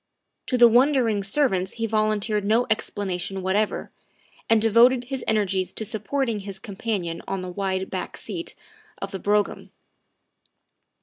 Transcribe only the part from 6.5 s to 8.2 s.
companion on the wide back